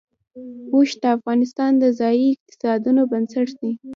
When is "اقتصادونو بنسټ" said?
2.33-3.47